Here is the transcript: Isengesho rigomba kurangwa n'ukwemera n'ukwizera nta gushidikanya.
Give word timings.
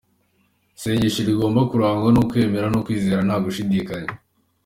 Isengesho 0.77 1.21
rigomba 1.29 1.61
kurangwa 1.69 2.09
n'ukwemera 2.11 2.67
n'ukwizera 2.69 3.21
nta 3.23 3.35
gushidikanya. 3.43 4.11